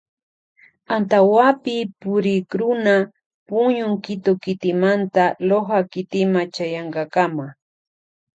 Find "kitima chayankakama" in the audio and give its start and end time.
5.91-7.45